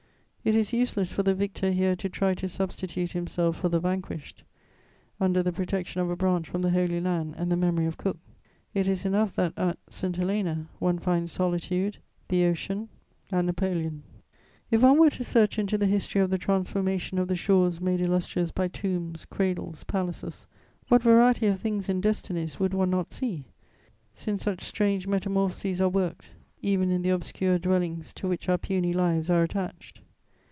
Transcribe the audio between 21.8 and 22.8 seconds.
and destinies would